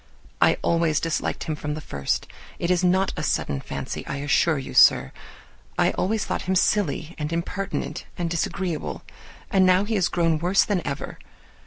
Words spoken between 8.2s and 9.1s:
disagreeable,